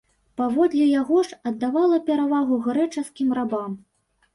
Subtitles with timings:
[0.39, 3.83] Паводле яго ж, аддавала перавагу грэчаскім рабам.